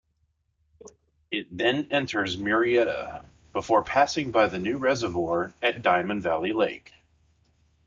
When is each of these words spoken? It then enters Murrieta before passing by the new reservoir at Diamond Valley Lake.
It 1.29 1.55
then 1.55 1.87
enters 1.91 2.35
Murrieta 2.35 3.23
before 3.53 3.83
passing 3.83 4.31
by 4.31 4.47
the 4.47 4.57
new 4.57 4.77
reservoir 4.79 5.53
at 5.61 5.83
Diamond 5.83 6.23
Valley 6.23 6.53
Lake. 6.53 6.91